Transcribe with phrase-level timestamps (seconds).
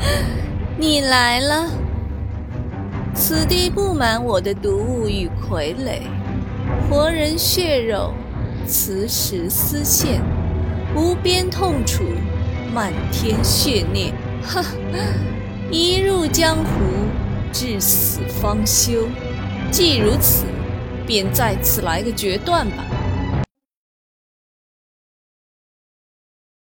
[0.78, 1.70] 你来了。
[3.14, 6.00] 此地布满我的毒物与傀儡，
[6.88, 8.14] 活人血肉，
[8.66, 10.22] 磁石丝线，
[10.94, 12.02] 无边痛楚，
[12.74, 14.12] 漫天血孽。
[14.42, 14.64] 哈，
[15.70, 16.62] 一入江湖，
[17.52, 19.06] 至死方休。
[19.70, 20.46] 既如此，
[21.06, 22.84] 便在此来个决断吧。